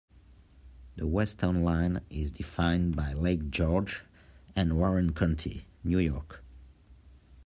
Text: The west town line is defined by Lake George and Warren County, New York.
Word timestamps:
The 0.95 1.05
west 1.05 1.37
town 1.37 1.61
line 1.63 2.01
is 2.09 2.31
defined 2.31 2.95
by 2.95 3.13
Lake 3.13 3.51
George 3.51 4.03
and 4.55 4.75
Warren 4.75 5.13
County, 5.13 5.67
New 5.83 5.99
York. 5.99 6.43